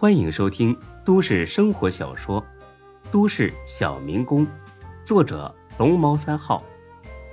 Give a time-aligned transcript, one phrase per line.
[0.00, 0.74] 欢迎收听
[1.04, 2.42] 都市生活小说
[3.12, 4.46] 《都市小民工》，
[5.04, 6.64] 作者龙猫三号，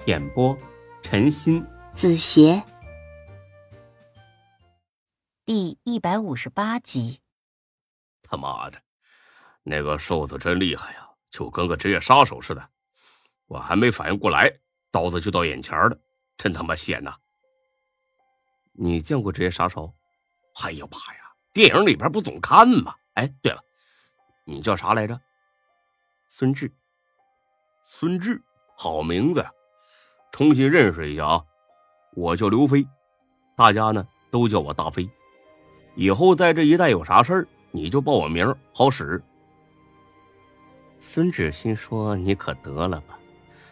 [0.05, 0.53] 演播
[1.01, 2.61] 陈鑫、子邪，
[5.45, 7.21] 第一百五十八集。
[8.21, 8.77] 他妈的，
[9.63, 12.69] 那个瘦子真厉害呀，就跟个职业杀手似的。
[13.45, 14.51] 我还没反应过来，
[14.91, 15.97] 刀子就到眼前了，
[16.35, 17.15] 真他妈险呐！
[18.73, 19.95] 你见过职业杀手？
[20.61, 21.26] 哎呀妈呀！
[21.57, 22.93] 电影里边不总看吗？
[23.15, 23.59] 哎，对了，
[24.45, 25.19] 你叫啥来着？
[26.29, 26.71] 孙志。
[27.81, 28.39] 孙志，
[28.75, 29.51] 好名字呀！
[30.31, 31.43] 重新认识一下啊，
[32.13, 32.85] 我叫刘飞，
[33.55, 35.09] 大家呢都叫我大飞。
[35.95, 39.19] 以后在这一带有啥事儿，你就报我名，好使。
[40.99, 43.17] 孙志心说：“你可得了吧，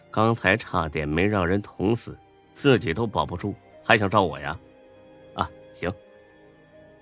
[0.09, 2.17] 刚才差点没让人捅死，
[2.51, 4.57] 自己都保不住，还想找我呀？”
[5.35, 5.93] 啊，行。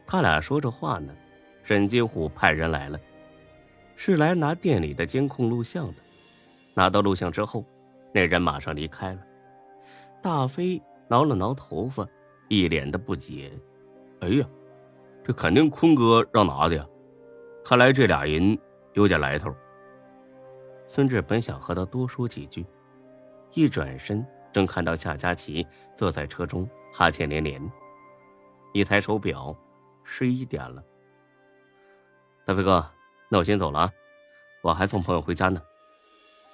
[0.05, 1.13] 他俩说着话呢，
[1.63, 2.99] 沈金虎派人来了，
[3.95, 5.95] 是来拿店里的监控录像的。
[6.73, 7.63] 拿到录像之后，
[8.13, 9.21] 那人马上离开了。
[10.21, 12.07] 大飞挠了挠头发，
[12.47, 13.51] 一脸的不解
[14.21, 14.45] ：“哎呀，
[15.23, 16.85] 这肯定坤哥让拿的呀！
[17.63, 18.57] 看来这俩人
[18.93, 19.53] 有点来头。”
[20.85, 22.65] 孙志本想和他多说几句，
[23.53, 27.61] 一转身正看到夏佳琪坐在车中，哈欠连连。
[28.73, 29.55] 一抬手表。
[30.03, 30.83] 十一点了，
[32.45, 32.85] 大飞哥，
[33.29, 33.93] 那我先走了啊，
[34.61, 35.61] 我还送朋友回家呢，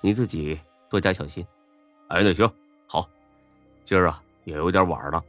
[0.02, 1.46] 你自己多加小心。
[2.08, 2.50] 哎，那行
[2.88, 3.08] 好，
[3.84, 5.24] 今儿啊也有点晚了，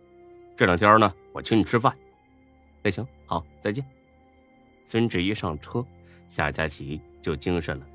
[0.56, 1.96] 这两天呢我请你吃饭。
[2.82, 3.84] 那行好，再见。
[4.82, 5.84] 孙志一上车，
[6.28, 7.86] 夏佳琪就精神了，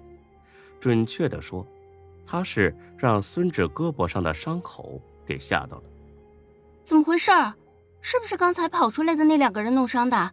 [0.79, 1.65] 准确的说，
[2.25, 5.83] 他是让孙志胳膊上的伤口给吓到了。
[6.83, 7.31] 怎么回事？
[8.07, 10.31] 是不是刚才跑出来的那两个人弄伤的？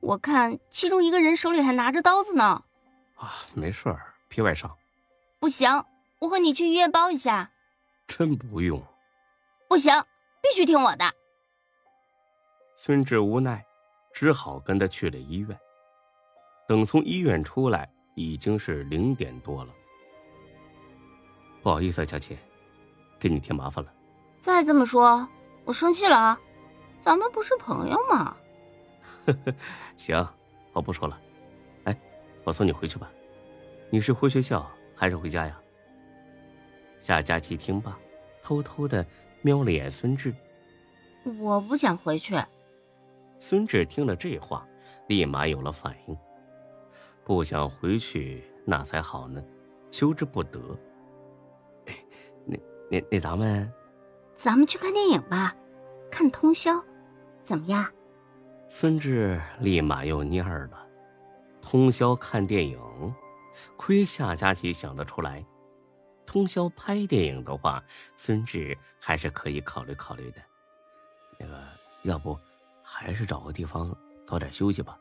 [0.00, 2.62] 我看其中一个人手里还拿着刀子呢。
[3.14, 4.70] 啊，没事儿，皮外伤。
[5.38, 5.82] 不行，
[6.18, 7.50] 我和你去医院包一下。
[8.06, 8.84] 真不用。
[9.66, 9.94] 不行，
[10.42, 11.10] 必须听我的。
[12.74, 13.64] 孙志无奈，
[14.12, 15.58] 只好跟他去了医院。
[16.68, 19.72] 等从医院出来，已经是零点多了。
[21.62, 22.36] 不好意思，佳琪，
[23.18, 23.90] 给你添麻烦了。
[24.38, 25.26] 再这么说，
[25.64, 26.38] 我生气了啊。
[27.00, 28.36] 咱们不是朋友吗？
[29.96, 30.26] 行，
[30.72, 31.20] 我不说了。
[31.84, 31.96] 哎，
[32.44, 33.10] 我送你回去吧。
[33.90, 35.60] 你是回学校还是回家呀？
[36.98, 37.96] 夏佳琪听罢，
[38.42, 39.04] 偷偷的
[39.42, 40.34] 瞄了眼孙志。
[41.38, 42.36] 我不想回去。
[43.38, 44.66] 孙志听了这话，
[45.08, 46.16] 立马有了反应。
[47.22, 49.44] 不想回去那才好呢，
[49.90, 50.60] 求之不得。
[51.86, 51.94] 哎，
[52.44, 52.58] 那
[52.90, 53.72] 那那咱们，
[54.34, 55.54] 咱们去看电影吧。
[56.16, 56.72] 看通宵，
[57.44, 57.84] 怎么样？
[58.68, 60.86] 孙志立马又蔫儿了。
[61.60, 62.80] 通宵看电影，
[63.76, 65.44] 亏夏佳琪想得出来。
[66.24, 67.84] 通宵拍电影的话，
[68.16, 70.40] 孙志还是可以考虑考虑的。
[71.38, 71.62] 那个，
[72.04, 72.34] 要不
[72.82, 73.94] 还是找个地方
[74.24, 74.98] 早点休息吧。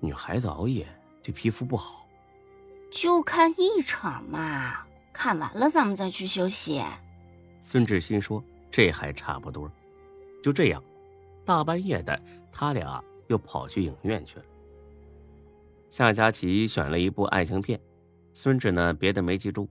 [0.00, 0.88] 女孩子熬夜
[1.22, 2.04] 对皮肤不好。
[2.90, 6.82] 就看一场嘛，看完了咱们再去休息。
[7.60, 8.42] 孙志心说
[8.72, 9.70] ：“这还差不多。”
[10.46, 10.80] 就这样，
[11.44, 14.44] 大半夜的，他俩又跑去影院去了。
[15.88, 17.80] 夏佳琪选了一部爱情片，
[18.32, 19.68] 孙志呢别的没记住，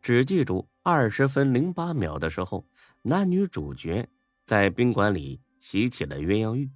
[0.00, 2.66] 只记住二十分零八秒的时候，
[3.02, 4.08] 男女主角
[4.46, 6.70] 在宾馆里洗起了鸳鸯浴，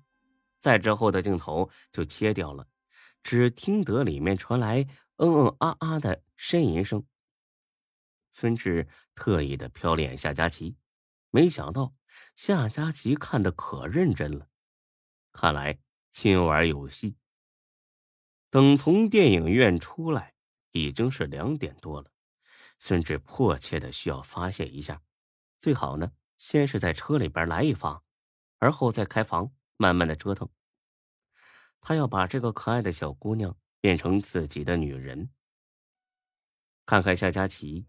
[0.61, 2.67] 再之后的镜头就切掉了，
[3.23, 7.03] 只听得里面传来嗯嗯啊啊的呻吟声。
[8.31, 10.77] 孙志特意的瞟了眼夏佳琪。
[11.33, 11.93] 没想到
[12.35, 14.49] 夏佳琪看的可认真了，
[15.33, 15.79] 看来
[16.11, 17.17] 今晚有戏。
[18.51, 20.35] 等从电影院出来，
[20.73, 22.11] 已经是两点多了。
[22.79, 25.03] 孙志迫切的需要发泄一下，
[25.59, 28.03] 最好呢，先是在车里边来一发，
[28.59, 30.49] 而后再开房，慢慢的折腾。
[31.81, 35.31] 他要把这个可爱的小姑娘变成自己的女人。
[36.85, 37.87] 看看夏佳琪，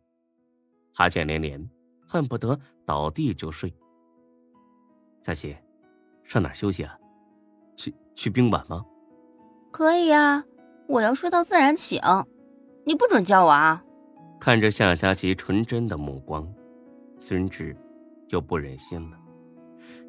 [0.94, 1.70] 哈欠连连。
[2.10, 3.76] 恨不得倒地就睡。
[5.28, 5.54] 佳琪，
[6.24, 6.98] 上哪休息啊？
[7.76, 8.86] 去去宾馆吗？
[9.72, 10.42] 可以啊，
[10.88, 12.02] 我要睡到自然醒，
[12.86, 13.84] 你不准叫我啊！
[14.40, 16.48] 看着夏佳琪纯真的目光，
[17.20, 17.76] 孙志
[18.26, 19.18] 就不忍心了。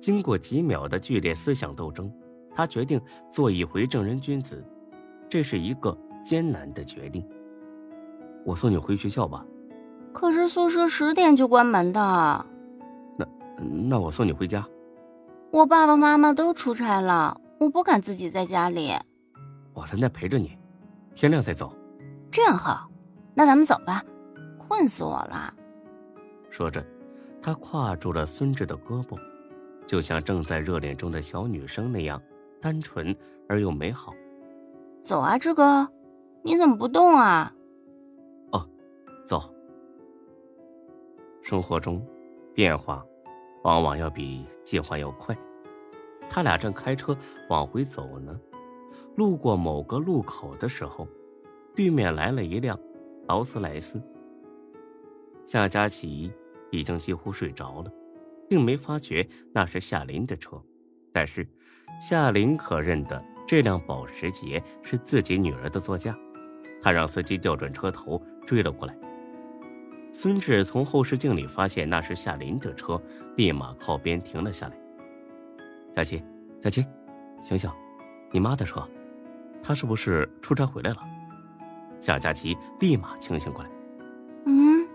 [0.00, 2.08] 经过几秒的剧烈思想斗争，
[2.54, 4.64] 他决定做一回正人君子。
[5.28, 7.28] 这是一个艰难的决定。
[8.44, 9.44] 我送你回学校吧。
[10.12, 12.00] 可是宿舍十点就关门的。
[13.16, 13.26] 那
[13.58, 14.64] 那我送你回家。
[15.50, 18.92] 我爸爸妈妈都出差了，我不敢自己在家里。
[19.72, 20.58] 我在那陪着你，
[21.14, 21.74] 天亮再走。
[22.30, 22.88] 这样好，
[23.34, 24.04] 那咱们走吧，
[24.58, 25.54] 困死我了。
[26.50, 26.84] 说着，
[27.40, 29.18] 他挎住了孙志的胳膊，
[29.86, 32.20] 就像正在热恋中的小女生那样
[32.60, 33.16] 单纯
[33.48, 34.12] 而又美好。
[35.02, 35.88] 走啊，志哥，
[36.42, 37.50] 你怎么不动啊？
[38.52, 38.68] 哦，
[39.26, 39.54] 走。
[41.42, 42.06] 生活中，
[42.54, 43.02] 变化
[43.62, 45.36] 往往要比计划要快。
[46.28, 47.16] 他俩正开车
[47.48, 48.38] 往回走呢，
[49.16, 51.08] 路过某个路口的时候，
[51.74, 52.78] 对面来了一辆
[53.26, 54.00] 劳斯莱斯。
[55.46, 56.30] 夏佳琪
[56.70, 57.90] 已经几乎睡着了，
[58.48, 60.62] 并没发觉那是夏琳的车，
[61.12, 61.48] 但是
[61.98, 66.14] 夏琳可认得这辆保时捷是自己女儿的座驾，
[66.82, 68.94] 他让司机调转车头追了过来。
[70.12, 73.00] 孙志从后视镜里发现那是夏琳的车，
[73.36, 74.76] 立马靠边停了下来。
[75.94, 76.22] 佳琪，
[76.60, 76.84] 佳琪，
[77.40, 77.70] 醒醒，
[78.32, 78.86] 你妈的车，
[79.62, 80.98] 她是不是出差回来了？
[82.00, 83.70] 夏佳琪立马清醒过来。
[84.46, 84.86] 嗯，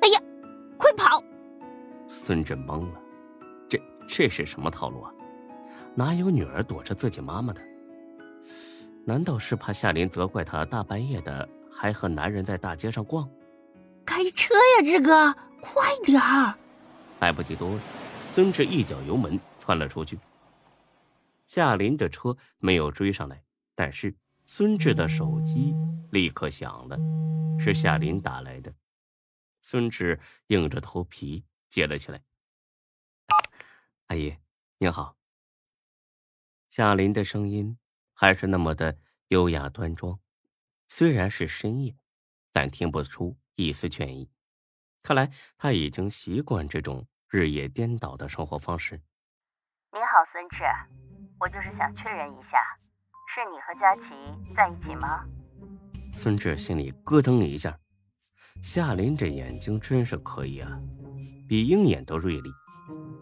[0.00, 0.20] 哎呀，
[0.76, 1.22] 快跑！
[2.08, 3.00] 孙志懵了，
[3.68, 5.12] 这这是什么套路啊？
[5.94, 7.60] 哪有女儿躲着自己妈妈的？
[9.04, 13.28] 难道是怕夏琳责怪他大半夜的还和男人在大街上逛？
[14.42, 16.58] 车呀，志哥，快点儿！
[17.20, 17.82] 来不及多了。
[18.32, 20.18] 孙志一脚油门窜了出去。
[21.46, 23.40] 夏琳的车没有追上来，
[23.76, 24.12] 但是
[24.44, 25.76] 孙志的手机
[26.10, 26.98] 立刻响了，
[27.56, 28.74] 是夏琳打来的。
[29.60, 30.18] 孙志
[30.48, 32.20] 硬着头皮接了起来
[34.08, 34.36] ：“阿姨，
[34.78, 35.14] 您好。”
[36.68, 37.78] 夏琳的声音
[38.12, 38.98] 还是那么的
[39.28, 40.18] 优雅端庄，
[40.88, 41.94] 虽然是深夜，
[42.50, 44.28] 但听不出一丝倦意。
[45.02, 47.06] 看来他已经习惯这种。
[47.32, 48.94] 日夜颠倒的生活方式。
[49.90, 50.58] 你好，孙志，
[51.40, 52.58] 我就是想确认一下，
[53.32, 55.24] 是你和佳琪在一起吗？
[56.12, 57.74] 孙志心里咯噔一下，
[58.62, 60.78] 夏琳这眼睛真是可以啊，
[61.48, 62.50] 比鹰眼都锐利。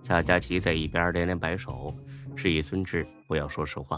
[0.02, 1.94] 夏佳琪在一边连连摆手，
[2.36, 3.96] 示意孙志不要说实话。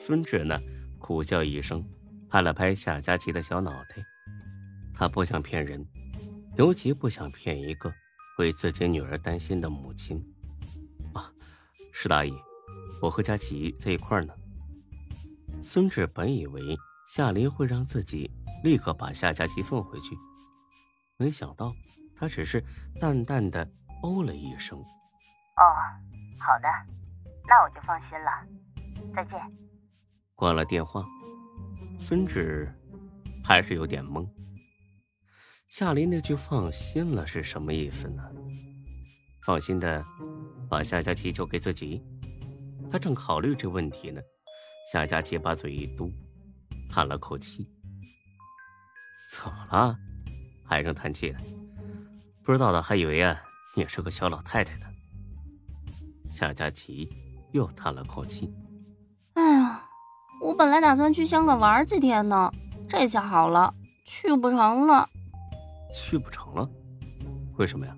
[0.00, 0.58] 孙志呢，
[0.98, 1.88] 苦笑一声，
[2.28, 3.94] 拍了拍夏佳琪的小脑袋。
[4.98, 5.86] 他不想骗人，
[6.56, 7.92] 尤其不想骗一个。
[8.38, 10.16] 为自己女儿担心的母亲，
[11.12, 11.28] 啊，
[11.92, 12.32] 是的，阿姨，
[13.02, 14.32] 我和佳琪在一块儿呢。
[15.60, 16.62] 孙志本以为
[17.08, 18.30] 夏琳会让自己
[18.62, 20.16] 立刻把夏佳琪送回去，
[21.16, 21.74] 没想到
[22.14, 22.64] 她只是
[23.00, 23.68] 淡淡的
[24.04, 24.78] 哦了一声。
[24.78, 25.62] 哦，
[26.38, 26.68] 好的，
[27.48, 28.30] 那我就放心了。
[29.14, 29.40] 再见。
[30.36, 31.04] 挂了电话，
[31.98, 32.72] 孙志
[33.44, 34.24] 还是有点懵。
[35.68, 38.22] 夏琳那句“放心了”是什么意思呢？
[39.44, 40.02] 放心的
[40.66, 42.02] 把夏佳琪交给自己？
[42.90, 44.18] 他正考虑这问题呢，
[44.90, 46.10] 夏佳琪把嘴一嘟，
[46.90, 47.70] 叹了口气
[49.30, 49.94] ：“怎么了？
[50.64, 51.38] 还正叹气呢？
[52.42, 53.38] 不知道的还以为啊
[53.76, 54.86] 你是个小老太太呢。”
[56.26, 57.10] 夏佳琪
[57.52, 58.50] 又叹了口气
[59.36, 59.84] ：“哎呀，
[60.40, 62.50] 我本来打算去香港玩几天呢，
[62.88, 63.74] 这下好了，
[64.06, 65.06] 去不成了。”
[65.92, 66.68] 去不成了，
[67.56, 67.96] 为什么呀？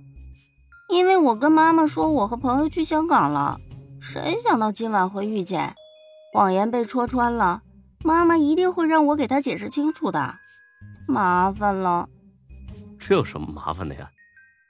[0.88, 3.60] 因为我跟妈妈说我和朋友去香港了，
[4.00, 5.74] 谁想到今晚会遇见，
[6.32, 7.62] 谎言被戳穿了，
[8.04, 10.34] 妈妈一定会让我给她解释清楚的，
[11.06, 12.08] 麻烦了。
[12.98, 14.10] 这有什么麻烦的呀？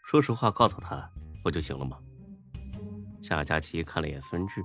[0.03, 1.09] 说实话告诉她
[1.43, 1.97] 不就行了吗？
[3.23, 4.63] 夏佳琪看了眼孙志，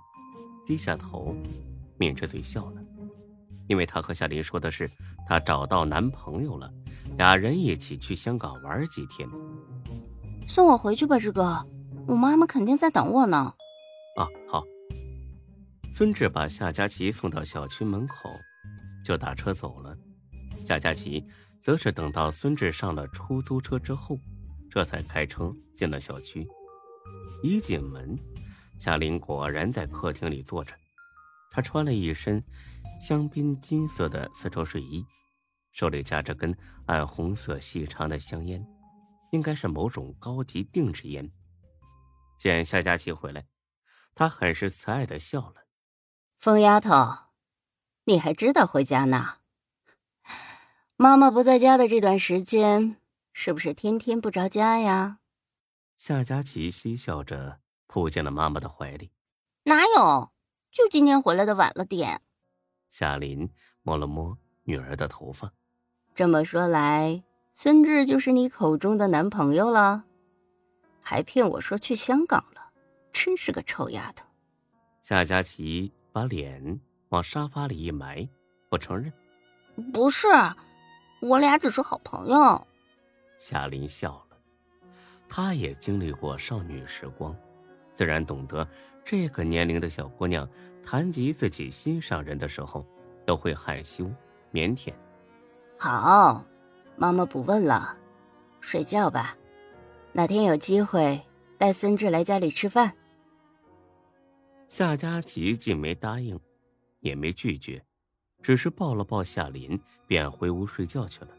[0.66, 1.36] 低下头，
[1.98, 2.82] 抿着嘴笑了，
[3.68, 4.90] 因为她和夏琳说的是
[5.28, 6.70] 她找到男朋友了。
[7.18, 9.28] 俩人一起去香港玩几天，
[10.50, 11.66] 送我回去吧，志哥，
[12.08, 13.54] 我妈妈肯定在等我呢。
[14.18, 14.64] 啊，好。
[15.94, 18.30] 孙志把夏佳琪送到小区门口，
[19.06, 19.98] 就打车走了。
[20.66, 21.24] 夏佳琪
[21.62, 24.20] 则是等到孙志上了出租车之后，
[24.70, 26.46] 这才开车进了小区。
[27.42, 28.20] 一进门，
[28.78, 30.74] 夏琳果然在客厅里坐着，
[31.50, 32.44] 她穿了一身
[33.00, 35.06] 香槟金色的丝绸睡衣。
[35.76, 38.66] 手里夹着根暗红色细长的香烟，
[39.32, 41.30] 应该是某种高级定制烟。
[42.38, 43.46] 见夏佳琪回来，
[44.16, 45.66] 他很是慈爱的笑了
[46.40, 46.94] ：“疯丫头，
[48.06, 49.40] 你还知道回家呢？
[50.96, 52.96] 妈妈不在家的这段时间，
[53.34, 55.20] 是不是天天不着家呀？”
[55.98, 59.12] 夏佳琪嬉笑着扑进了妈妈的怀里
[59.64, 60.32] ：“哪有，
[60.72, 62.22] 就今天回来的晚了点。”
[62.88, 63.52] 夏琳
[63.82, 65.52] 摸了摸女儿的头发。
[66.16, 67.22] 这么说来，
[67.54, 70.06] 孙志就是你口中的男朋友了，
[71.02, 72.72] 还骗我说去香港了，
[73.12, 74.26] 真是个臭丫头。
[75.02, 76.80] 夏佳琪把脸往
[77.10, 78.26] 往沙发里一埋，
[78.70, 79.12] 不承认。
[79.92, 80.28] 不是，
[81.22, 82.66] 我俩只是好朋友。
[83.38, 84.38] 夏琳笑了，
[85.28, 87.36] 她也经历过少女时光，
[87.92, 88.66] 自然懂得
[89.04, 90.50] 这个年龄的小姑娘
[90.82, 92.86] 谈及自己心上人的时候，
[93.26, 94.06] 都会害羞
[94.54, 94.94] 腼腆。
[95.78, 96.44] 好，
[96.96, 97.96] 妈妈不问了，
[98.60, 99.38] 睡觉吧。
[100.14, 101.22] 哪天有机会
[101.58, 102.96] 带孙志来家里吃饭。
[104.68, 106.40] 夏佳琪既没答应，
[107.02, 107.84] 也没拒绝，
[108.42, 111.30] 只是抱了抱夏琳，便回屋睡觉去了。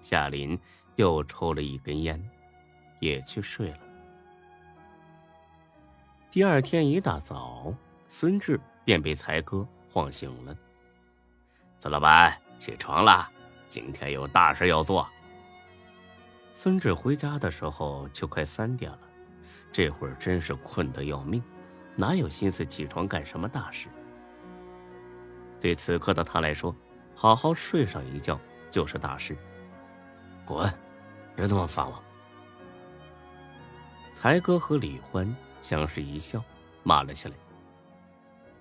[0.00, 0.58] 夏琳
[0.96, 2.20] 又抽了一根烟，
[3.00, 3.78] 也去睡了。
[6.30, 7.72] 第二天一大早，
[8.08, 10.56] 孙志便被才哥晃醒了。
[11.78, 13.30] 孙老板，起床了，
[13.72, 15.08] 今天有大事要做。
[16.52, 18.98] 孙志回家的时候就快三点了，
[19.72, 21.42] 这会儿真是困得要命，
[21.96, 23.88] 哪有心思起床干什么大事？
[25.58, 26.76] 对此刻的他来说，
[27.14, 28.38] 好好睡上一觉
[28.68, 29.34] 就是大事。
[30.44, 30.70] 滚，
[31.34, 31.98] 别他妈烦我！
[34.14, 36.44] 才哥和李欢相视一笑，
[36.82, 37.34] 骂了起来：“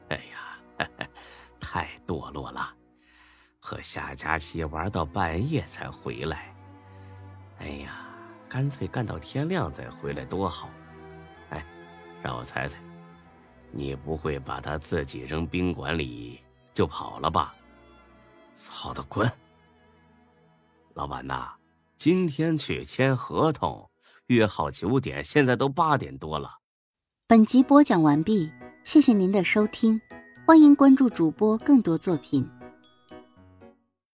[0.07, 0.87] 哎呀，
[1.59, 2.73] 太堕落了，
[3.61, 6.53] 和夏佳琪玩到半夜才回来。”
[7.59, 8.05] 哎呀，
[8.49, 10.69] 干脆干到天亮再回来多好！
[11.51, 11.63] 哎，
[12.23, 12.79] 让我猜猜，
[13.71, 16.41] 你不会把他自己扔宾馆里
[16.73, 17.55] 就跑了吧？
[18.55, 19.31] 操的，滚！
[20.95, 21.53] 老板呐，
[21.97, 23.89] 今天去签合同，
[24.27, 26.57] 约好九点，现在都八点多了。
[27.27, 28.51] 本集播讲完毕，
[28.83, 30.01] 谢谢您的收听，
[30.45, 32.49] 欢迎关注主播更多作品。